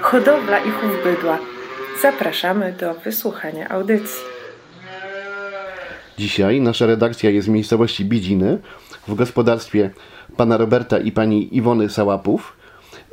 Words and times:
hodowla 0.00 0.58
i 0.58 0.70
chów 0.70 0.90
bydła. 1.04 1.38
Zapraszamy 2.02 2.74
do 2.80 2.94
wysłuchania 2.94 3.68
audycji. 3.68 4.24
Dzisiaj 6.18 6.60
nasza 6.60 6.86
redakcja 6.86 7.30
jest 7.30 7.48
w 7.48 7.50
miejscowości 7.50 8.04
Bidziny 8.04 8.58
w 9.08 9.14
gospodarstwie 9.14 9.90
pana 10.36 10.56
Roberta 10.56 10.98
i 10.98 11.12
pani 11.12 11.56
Iwony 11.56 11.88
Sałapów, 11.90 12.56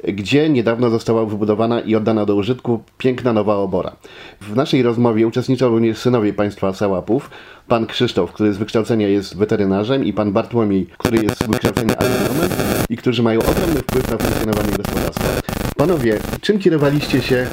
gdzie 0.03 0.49
niedawno 0.49 0.89
została 0.89 1.25
wybudowana 1.25 1.79
i 1.79 1.95
oddana 1.95 2.25
do 2.25 2.35
użytku 2.35 2.83
piękna 2.97 3.33
nowa 3.33 3.55
obora. 3.55 3.95
W 4.41 4.55
naszej 4.55 4.83
rozmowie 4.83 5.27
uczestniczą 5.27 5.69
również 5.69 5.97
synowie 5.97 6.33
państwa 6.33 6.73
Sałapów, 6.73 7.29
pan 7.67 7.85
Krzysztof, 7.85 8.31
który 8.31 8.53
z 8.53 8.57
wykształcenia 8.57 9.07
jest 9.07 9.37
weterynarzem 9.37 10.05
i 10.05 10.13
pan 10.13 10.31
Bartłomiej, 10.31 10.87
który 10.97 11.23
jest 11.23 11.43
z 11.43 11.47
wykształcenia 11.47 11.97
agronomem 11.97 12.49
i 12.89 12.97
którzy 12.97 13.23
mają 13.23 13.39
ogromny 13.39 13.79
wpływ 13.79 14.11
na 14.11 14.17
funkcjonowanie 14.17 14.77
gospodarstwa. 14.77 15.46
Panowie, 15.77 16.19
czym 16.41 16.59
kierowaliście 16.59 17.21
się 17.21 17.47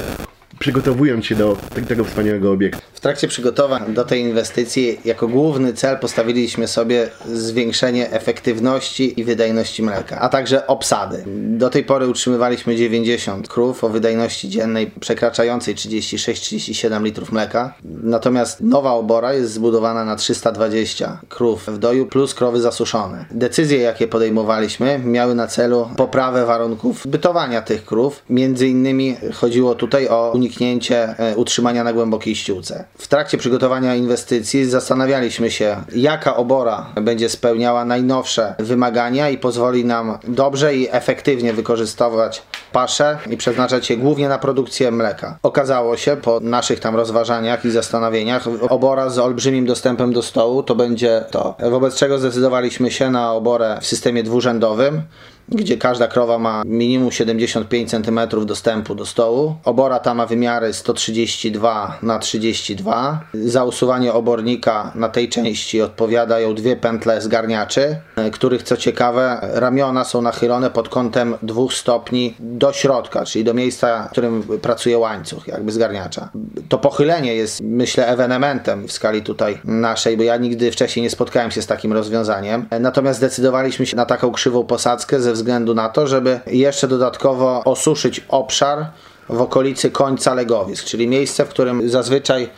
przygotowując 0.64 1.26
się 1.26 1.34
do 1.34 1.56
tego 1.88 2.04
wspaniałego 2.04 2.52
obiektu? 2.52 2.80
W 2.92 3.00
trakcie 3.00 3.28
przygotowań 3.28 3.94
do 3.94 4.04
tej 4.04 4.20
inwestycji 4.20 5.00
jako 5.04 5.28
główny 5.28 5.72
cel 5.72 5.98
postawiliśmy 5.98 6.68
sobie 6.68 7.10
zwiększenie 7.26 8.10
efektywności 8.10 9.20
i 9.20 9.24
wydajności 9.24 9.82
mleka, 9.82 10.20
a 10.20 10.28
także 10.28 10.66
obsady. 10.66 11.24
Do 11.58 11.70
tej 11.70 11.84
pory 11.84 12.08
utrzymywaliśmy 12.08 12.76
90 12.76 13.48
krów 13.48 13.84
o 13.84 13.88
wydajności 13.88 14.48
dziennej 14.48 14.90
przekraczającej 15.00 15.74
36-37 15.74 17.02
litrów 17.02 17.32
mleka. 17.32 17.74
Natomiast 18.02 18.60
nowa 18.60 18.92
obora 18.92 19.32
jest 19.32 19.52
zbudowana 19.52 20.04
na 20.04 20.16
320 20.16 21.20
krów 21.28 21.66
w 21.66 21.78
doju 21.78 22.06
plus 22.06 22.34
krowy 22.34 22.60
zasuszone. 22.60 23.24
Decyzje, 23.30 23.78
jakie 23.78 24.08
podejmowaliśmy, 24.08 25.00
miały 25.04 25.34
na 25.34 25.46
celu 25.46 25.88
poprawę 25.96 26.46
warunków 26.46 27.06
bytowania 27.06 27.62
tych 27.62 27.84
krów. 27.84 28.22
Między 28.30 28.68
innymi 28.68 29.16
chodziło 29.32 29.74
tutaj 29.74 30.08
o 30.08 30.32
uniknięcie 30.34 30.53
e, 30.90 31.36
utrzymania 31.36 31.84
na 31.84 31.92
głębokiej 31.92 32.34
ściółce. 32.34 32.84
W 32.98 33.08
trakcie 33.08 33.38
przygotowania 33.38 33.94
inwestycji 33.94 34.64
zastanawialiśmy 34.64 35.50
się, 35.50 35.76
jaka 35.94 36.36
obora 36.36 36.86
będzie 37.02 37.28
spełniała 37.28 37.84
najnowsze 37.84 38.54
wymagania 38.58 39.28
i 39.30 39.38
pozwoli 39.38 39.84
nam 39.84 40.18
dobrze 40.28 40.76
i 40.76 40.88
efektywnie 40.90 41.52
wykorzystywać 41.52 42.42
paszę 42.72 43.18
i 43.30 43.36
przeznaczać 43.36 43.90
je 43.90 43.96
głównie 43.96 44.28
na 44.28 44.38
produkcję 44.38 44.90
mleka. 44.90 45.38
Okazało 45.42 45.96
się 45.96 46.16
po 46.16 46.40
naszych 46.40 46.80
tam 46.80 46.96
rozważaniach 46.96 47.64
i 47.64 47.70
zastanowieniach, 47.70 48.44
obora 48.68 49.10
z 49.10 49.18
olbrzymim 49.18 49.66
dostępem 49.66 50.12
do 50.12 50.22
stołu 50.22 50.62
to 50.62 50.74
będzie 50.74 51.24
to. 51.30 51.54
Wobec 51.70 51.96
czego 51.96 52.18
zdecydowaliśmy 52.18 52.90
się 52.90 53.10
na 53.10 53.32
oborę 53.32 53.78
w 53.80 53.86
systemie 53.86 54.22
dwurzędowym 54.22 55.02
gdzie 55.48 55.76
każda 55.76 56.08
krowa 56.08 56.38
ma 56.38 56.62
minimum 56.66 57.12
75 57.12 57.90
cm 57.90 58.20
dostępu 58.46 58.94
do 58.94 59.06
stołu. 59.06 59.54
Obora 59.64 59.98
ta 59.98 60.14
ma 60.14 60.26
wymiary 60.26 60.72
132 60.72 61.98
na 62.02 62.18
32. 62.18 63.20
Za 63.34 63.64
usuwanie 63.64 64.12
obornika 64.12 64.92
na 64.94 65.08
tej 65.08 65.28
części 65.28 65.82
odpowiadają 65.82 66.54
dwie 66.54 66.76
pętle 66.76 67.20
zgarniaczy, 67.20 67.96
których 68.32 68.62
co 68.62 68.76
ciekawe 68.76 69.38
ramiona 69.42 70.04
są 70.04 70.22
nachylone 70.22 70.70
pod 70.70 70.88
kątem 70.88 71.34
dwóch 71.42 71.74
stopni 71.74 72.34
do 72.40 72.72
środka, 72.72 73.24
czyli 73.24 73.44
do 73.44 73.54
miejsca, 73.54 74.06
w 74.08 74.10
którym 74.10 74.42
pracuje 74.42 74.98
łańcuch 74.98 75.48
jakby 75.48 75.72
zgarniacza. 75.72 76.28
To 76.68 76.78
pochylenie 76.78 77.34
jest 77.34 77.60
myślę 77.60 78.06
ewenementem 78.06 78.88
w 78.88 78.92
skali 78.92 79.22
tutaj 79.22 79.58
naszej, 79.64 80.16
bo 80.16 80.22
ja 80.22 80.36
nigdy 80.36 80.72
wcześniej 80.72 81.02
nie 81.02 81.10
spotkałem 81.10 81.50
się 81.50 81.62
z 81.62 81.66
takim 81.66 81.92
rozwiązaniem. 81.92 82.66
Natomiast 82.80 83.18
zdecydowaliśmy 83.18 83.86
się 83.86 83.96
na 83.96 84.06
taką 84.06 84.32
krzywą 84.32 84.64
posadzkę 84.64 85.20
ze 85.20 85.33
względu 85.34 85.74
na 85.74 85.88
to, 85.88 86.06
żeby 86.06 86.40
jeszcze 86.46 86.88
dodatkowo 86.88 87.62
osuszyć 87.64 88.20
obszar 88.28 88.86
w 89.28 89.40
okolicy 89.40 89.90
końca 89.90 90.34
legowisk, 90.34 90.84
czyli 90.84 91.08
miejsce, 91.08 91.44
w 91.44 91.48
którym 91.48 91.88
zazwyczaj 91.88 92.48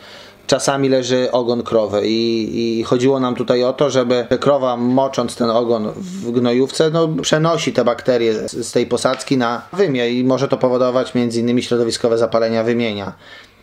czasami 0.47 0.89
leży 0.89 1.31
ogon 1.31 1.63
krowy 1.63 2.01
I, 2.07 2.79
i, 2.79 2.83
chodziło 2.83 3.19
nam 3.19 3.35
tutaj 3.35 3.63
o 3.63 3.73
to, 3.73 3.89
żeby 3.89 4.27
krowa 4.39 4.77
mocząc 4.77 5.35
ten 5.35 5.49
ogon 5.49 5.91
w 5.95 6.31
gnojówce 6.31 6.89
no, 6.89 7.07
przenosi 7.21 7.73
te 7.73 7.85
bakterie 7.85 8.33
z, 8.33 8.67
z 8.67 8.71
tej 8.71 8.85
posadzki 8.85 9.37
na 9.37 9.61
wymię 9.73 10.09
i 10.09 10.23
może 10.23 10.47
to 10.47 10.57
powodować 10.57 11.11
m.in. 11.15 11.61
środowiskowe 11.61 12.17
zapalenia 12.17 12.63
wymienia. 12.63 13.13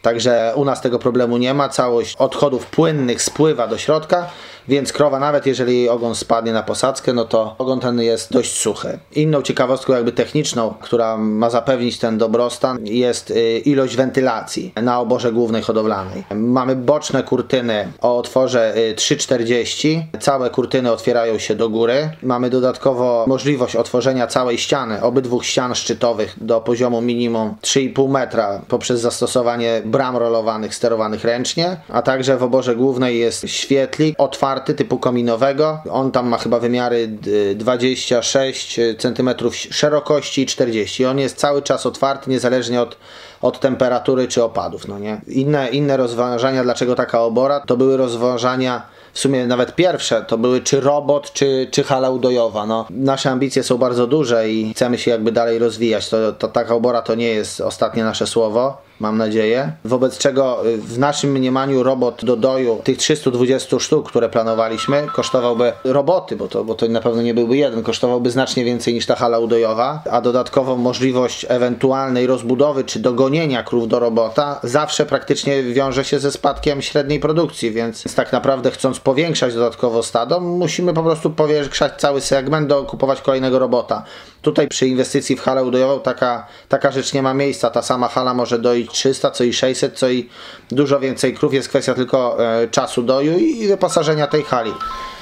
Także 0.05 0.53
u 0.57 0.65
nas 0.65 0.81
tego 0.81 0.99
problemu 0.99 1.37
nie 1.37 1.55
ma, 1.55 1.69
całość 1.69 2.17
odchodów 2.19 2.67
płynnych 2.67 3.23
spływa 3.23 3.69
do 3.69 3.79
środka, 3.79 4.27
więc 4.69 4.93
krowa 4.93 5.19
nawet 5.19 5.47
jeżeli 5.47 5.77
jej 5.77 5.89
ogon 5.89 6.15
spadnie 6.15 6.53
na 6.53 6.63
posadzkę, 6.63 7.13
no 7.13 7.25
to 7.25 7.55
ogon 7.59 7.81
ten 7.81 8.01
jest 8.01 8.33
dość 8.33 8.59
suchy. 8.59 8.99
Inną 9.13 9.43
ciekawostką 9.43 9.93
jakby 9.93 10.13
techniczną, 10.13 10.75
która 10.81 11.17
ma 11.17 11.51
zapewnić 11.51 11.99
ten 11.99 12.19
dobrostan 12.19 12.79
jest 12.87 13.31
y, 13.31 13.59
ilość 13.59 13.97
wentylacji 13.97 14.73
na 14.83 15.01
oborze 15.01 15.33
głównej 15.33 15.63
hodowlanej. 15.63 16.25
Mamy 16.35 16.77
boczne 16.77 17.23
kurtyny 17.23 17.93
o 18.01 18.19
otworze 18.19 18.75
3,40. 18.95 20.03
Y, 20.15 20.19
Całe 20.19 20.51
kurtyny 20.51 20.93
otwierają 20.93 21.39
się 21.39 21.55
do 21.55 21.69
góry. 21.69 22.11
Mamy 22.23 22.51
dodatkowo 22.51 23.25
możliwość 23.29 23.77
otworzenia 23.77 24.27
całej 24.27 24.59
ściany, 24.59 25.03
obydwu 25.03 25.43
ścian 25.43 25.75
szczytowych 25.75 26.37
do 26.41 26.61
poziomu 26.61 27.01
minimum 27.01 27.55
3,5 27.63 28.11
metra 28.11 28.61
poprzez 28.69 29.01
zastosowanie 29.01 29.83
bram 29.95 30.17
rolowanych 30.17 30.75
sterowanych 30.75 31.25
ręcznie, 31.25 31.77
a 31.89 32.03
także 32.03 32.37
w 32.37 32.43
oborze 32.43 32.77
głównej 32.77 33.19
jest 33.19 33.49
świetlik 33.49 34.15
otwarty 34.19 34.75
typu 34.75 34.99
kominowego. 34.99 35.79
On 35.91 36.13
tam 36.13 36.29
ma 36.29 36.39
chyba 36.39 36.59
wymiary 36.59 37.09
26 37.55 38.81
cm 38.99 39.31
szerokości 39.71 40.43
i 40.43 40.47
40. 40.47 41.07
On 41.07 41.19
jest 41.19 41.37
cały 41.37 41.63
czas 41.63 41.87
otwarty 41.87 42.31
niezależnie 42.31 42.81
od 42.81 42.97
od 43.43 43.61
temperatury 43.61 44.29
czy 44.29 44.45
opadów, 44.45 44.89
no 44.89 44.99
nie? 44.99 45.21
Inne, 45.27 45.69
inne 45.69 45.97
rozważania, 45.97 46.63
dlaczego 46.63 46.95
taka 46.95 47.21
obora, 47.21 47.61
to 47.61 47.77
były 47.77 47.97
rozważania 47.97 48.83
w 49.13 49.19
sumie 49.19 49.47
nawet 49.47 49.75
pierwsze 49.75 50.25
to 50.29 50.39
były 50.39 50.61
czy 50.61 50.81
robot, 50.81 51.33
czy, 51.33 51.69
czy 51.71 51.85
hala 51.85 52.11
udojowa. 52.11 52.67
No, 52.67 52.87
nasze 52.91 53.31
ambicje 53.31 53.63
są 53.63 53.79
bardzo 53.79 54.07
duże 54.07 54.51
i 54.51 54.73
chcemy 54.75 54.99
się 54.99 55.11
jakby 55.11 55.33
dalej 55.33 55.59
rozwijać. 55.59 56.09
To, 56.09 56.33
to 56.33 56.49
taka 56.49 56.75
obora 56.75 57.03
to 57.03 57.15
nie 57.15 57.29
jest 57.29 57.61
ostatnie 57.61 58.05
nasze 58.05 58.27
słowo 58.27 58.77
mam 59.01 59.19
nadzieję. 59.19 59.73
Wobec 59.85 60.19
czego 60.19 60.67
y, 60.67 60.79
w 60.79 60.99
naszym 60.99 61.31
mniemaniu 61.31 61.83
robot 61.83 62.25
do 62.25 62.37
doju 62.37 62.81
tych 62.85 62.99
320 62.99 63.81
sztuk, 63.81 64.09
które 64.09 64.29
planowaliśmy, 64.29 65.07
kosztowałby 65.13 65.73
roboty, 65.85 66.37
bo 66.37 66.49
to, 66.49 66.65
bo 66.65 66.75
to 66.75 66.89
na 66.89 67.01
pewno 67.01 67.23
nie 67.23 67.35
byłby 67.35 67.57
jeden, 67.57 67.83
kosztowałby 67.83 68.31
znacznie 68.31 68.65
więcej 68.65 68.95
niż 68.95 69.07
ta 69.07 69.17
hala 69.17 69.39
udojowa, 69.39 70.03
a 70.11 70.21
dodatkowo 70.21 70.77
możliwość 70.77 71.47
ewentualnej 71.49 72.27
rozbudowy 72.27 72.85
czy 72.85 72.99
dogonienia 72.99 73.63
krów 73.63 73.89
do 73.89 73.99
robota 73.99 74.61
zawsze 74.63 75.07
praktycznie 75.07 75.63
wiąże 75.63 76.05
się 76.05 76.19
ze 76.19 76.31
spadkiem 76.31 76.83
średniej 76.83 77.21
produkcji, 77.21 77.71
więc 77.71 78.15
tak 78.15 78.33
naprawdę 78.33 78.71
chcąc 78.71 79.01
powiększać 79.01 79.55
dodatkowo 79.55 80.03
stado, 80.03 80.41
musimy 80.41 80.95
po 80.95 81.03
prostu 81.03 81.31
powiększać 81.31 81.93
cały 82.01 82.21
segment 82.21 82.69
do 82.69 82.83
kupować 82.83 83.21
kolejnego 83.21 83.59
robota. 83.59 84.05
Tutaj 84.45 84.69
przy 84.69 84.87
inwestycji 84.87 85.37
w 85.37 85.41
halę 85.41 85.65
udojową 85.65 86.01
taka, 86.01 86.47
taka 86.69 86.93
rzecz 86.93 87.13
nie 87.13 87.23
ma 87.23 87.35
miejsca. 87.35 87.71
Ta 87.71 87.83
sama 87.83 88.09
hala 88.09 88.35
może 88.35 88.59
doić 88.59 88.91
300, 88.91 89.31
co 89.31 89.45
i 89.45 89.53
600, 89.53 89.99
co 89.99 90.09
i 90.09 90.29
dużo 90.71 91.01
więcej 91.01 91.35
krów. 91.35 91.55
Jest 91.55 91.69
kwestia 91.69 91.95
tylko 91.95 92.47
e, 92.63 92.69
czasu 92.69 93.03
doju 93.03 93.39
i 93.39 93.69
wyposażenia 93.69 94.27
tej 94.27 94.43
hali. 94.43 94.73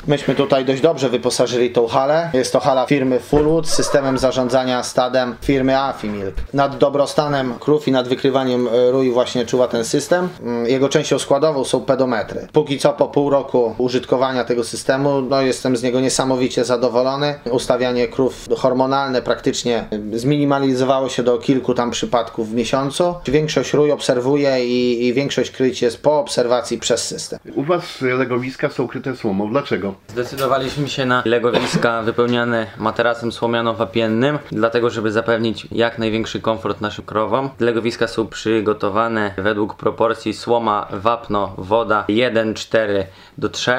Myśmy 0.07 0.35
tutaj 0.35 0.65
dość 0.65 0.83
dobrze 0.83 1.09
wyposażyli 1.09 1.71
tą 1.71 1.87
halę. 1.87 2.31
Jest 2.33 2.53
to 2.53 2.61
hala 2.61 2.87
firmy 2.87 3.21
Fullwood 3.21 3.69
z 3.69 3.75
systemem 3.75 4.19
zarządzania 4.19 4.83
stadem 4.83 5.35
firmy 5.43 5.79
Afimilk. 5.79 6.35
Nad 6.55 6.79
dobrostanem 6.79 7.55
krów 7.61 7.89
i 7.89 7.93
nad 7.93 8.09
wykrywaniem 8.09 8.69
e, 8.69 8.91
rój 8.91 9.11
właśnie 9.11 9.47
czuwa 9.47 9.69
ten 9.69 9.85
system. 9.85 10.29
Mm, 10.43 10.67
jego 10.67 10.89
częścią 10.89 11.19
składową 11.19 11.65
są 11.65 11.81
pedometry. 11.81 12.49
Póki 12.53 12.79
co 12.79 12.93
po 12.93 13.09
pół 13.09 13.31
roku 13.31 13.75
użytkowania 13.79 14.45
tego 14.45 14.65
systemu, 14.65 15.21
no 15.21 15.43
jestem 15.43 15.77
z 15.77 15.83
niego 15.83 16.01
niesamowicie 16.01 16.65
zadowolony. 16.65 17.35
Ustawianie 17.51 18.09
krów 18.09 18.49
hormonalne 18.57 19.23
praktycznie 19.23 19.85
zminimalizowało 20.13 21.09
się 21.09 21.23
do 21.23 21.39
kilku 21.39 21.75
tam 21.75 21.91
przypadków 21.91 22.51
w 22.51 22.55
miesiącu. 22.55 23.15
Większość 23.27 23.73
rój 23.73 23.93
obserwuje 23.93 24.67
i, 24.67 25.07
i 25.07 25.13
większość 25.15 25.51
kryć 25.51 25.83
jest 25.83 26.03
po 26.03 26.19
obserwacji 26.21 26.79
przez 26.79 27.05
system. 27.05 27.39
U 27.55 27.63
Was 27.63 28.01
legowiska 28.01 28.69
są 28.69 28.89
kryte 28.89 29.17
słomą. 29.17 29.51
Dlaczego? 29.51 29.92
Zdecydowaliśmy 30.09 30.89
się 30.89 31.07
na 31.07 31.23
legowiska 31.25 32.03
wypełniane 32.03 32.67
materacem 32.79 33.33
słomiano-wapiennym, 33.33 34.39
dlatego 34.53 34.91
żeby 34.91 35.13
zapewnić 35.13 35.67
jak 35.73 35.99
największy 35.99 36.41
komfort 36.41 36.81
naszym 36.81 37.05
krowom. 37.05 37.51
Legowiska 37.61 38.09
są 38.09 38.27
przygotowane 38.27 39.35
według 39.37 39.75
proporcji 39.75 40.35
słoma, 40.35 40.89
wapno, 40.91 41.55
woda 41.59 42.05
1,4 42.09 43.05
do 43.39 43.49
3. 43.49 43.73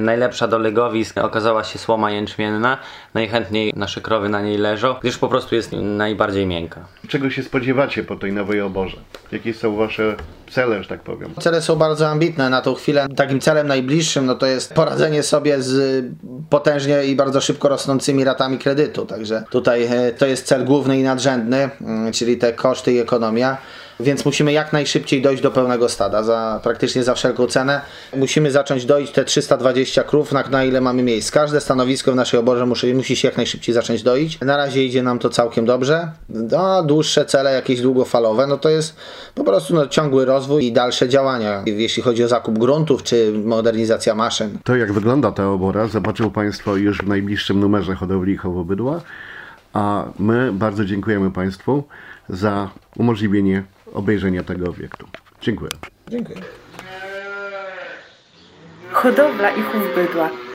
Najlepsza 0.00 0.48
do 0.48 0.58
legowisk 0.58 1.18
okazała 1.18 1.64
się 1.64 1.78
słoma 1.78 2.10
jęczmienna. 2.10 2.78
Najchętniej 3.14 3.72
nasze 3.76 4.00
krowy 4.00 4.28
na 4.28 4.42
niej 4.42 4.58
leżą, 4.58 4.94
gdyż 5.00 5.18
po 5.18 5.28
prostu 5.28 5.54
jest 5.54 5.72
najbardziej 5.72 6.46
miękka. 6.46 6.84
Czego 7.08 7.30
się 7.30 7.42
spodziewacie 7.42 8.04
po 8.04 8.16
tej 8.16 8.32
nowej 8.32 8.60
oborze? 8.60 8.96
Jakie 9.32 9.54
są 9.54 9.76
Wasze 9.76 10.16
cele, 10.50 10.82
że 10.82 10.88
tak 10.88 11.00
powiem? 11.00 11.34
Cele 11.40 11.62
są 11.62 11.76
bardzo 11.76 12.08
ambitne 12.08 12.50
na 12.50 12.60
tą 12.60 12.74
chwilę. 12.74 13.06
Takim 13.16 13.40
celem 13.40 13.66
najbliższym 13.66 14.26
no 14.26 14.34
to 14.34 14.46
jest 14.46 14.74
poradzenie 14.74 15.22
sobie 15.22 15.47
z 15.58 16.04
potężnie 16.50 17.04
i 17.04 17.16
bardzo 17.16 17.40
szybko 17.40 17.68
rosnącymi 17.68 18.24
ratami 18.24 18.58
kredytu. 18.58 19.06
Także 19.06 19.44
tutaj 19.50 19.84
e, 19.84 20.12
to 20.12 20.26
jest 20.26 20.46
cel 20.46 20.64
główny 20.64 20.98
i 20.98 21.02
nadrzędny, 21.02 21.70
mm, 21.80 22.12
czyli 22.12 22.36
te 22.36 22.52
koszty 22.52 22.92
i 22.92 22.98
ekonomia. 22.98 23.58
Więc 24.00 24.24
musimy 24.24 24.52
jak 24.52 24.72
najszybciej 24.72 25.22
dojść 25.22 25.42
do 25.42 25.50
pełnego 25.50 25.88
stada, 25.88 26.22
za, 26.22 26.60
praktycznie 26.62 27.04
za 27.04 27.14
wszelką 27.14 27.46
cenę. 27.46 27.80
Musimy 28.16 28.50
zacząć 28.50 28.84
doić 28.84 29.10
te 29.10 29.24
320 29.24 30.04
krów, 30.04 30.32
na, 30.32 30.42
na 30.50 30.64
ile 30.64 30.80
mamy 30.80 31.02
miejsc. 31.02 31.30
Każde 31.30 31.60
stanowisko 31.60 32.12
w 32.12 32.14
naszej 32.14 32.40
oborze 32.40 32.66
musi, 32.66 32.94
musi 32.94 33.16
się 33.16 33.28
jak 33.28 33.36
najszybciej 33.36 33.74
zacząć 33.74 34.02
doić. 34.02 34.40
Na 34.40 34.56
razie 34.56 34.84
idzie 34.84 35.02
nam 35.02 35.18
to 35.18 35.30
całkiem 35.30 35.64
dobrze. 35.64 36.10
No, 36.28 36.82
dłuższe 36.82 37.24
cele, 37.24 37.52
jakieś 37.52 37.80
długofalowe, 37.80 38.46
no 38.46 38.58
to 38.58 38.68
jest 38.68 38.96
po 39.34 39.44
prostu 39.44 39.74
no, 39.74 39.86
ciągły 39.86 40.24
rozwój 40.24 40.64
i 40.64 40.72
dalsze 40.72 41.08
działania, 41.08 41.62
jeśli 41.66 42.02
chodzi 42.02 42.24
o 42.24 42.28
zakup 42.28 42.58
gruntów 42.58 43.02
czy 43.02 43.32
modernizacja 43.44 44.14
maszyn. 44.14 44.58
To 44.64 44.76
jak 44.76 44.92
wygląda 44.92 45.32
ta 45.32 45.48
obora 45.48 45.86
zobaczą 45.86 46.30
Państwo 46.30 46.76
już 46.76 46.98
w 46.98 47.08
najbliższym 47.08 47.60
numerze 47.60 47.94
hodowli 47.94 48.32
i 48.32 48.36
chowu 48.36 48.64
bydła, 48.64 49.00
a 49.72 50.04
my 50.18 50.52
bardzo 50.52 50.84
dziękujemy 50.84 51.30
Państwu 51.30 51.84
za 52.28 52.70
umożliwienie 52.96 53.64
obejrzenia 53.94 54.44
tego 54.44 54.70
obiektu. 54.70 55.06
Dziękuję. 55.40 55.70
Dziękuję. 56.08 56.38
Hodowla 58.92 59.50
i 59.50 59.62
chów 59.62 59.82
bydła. 59.94 60.30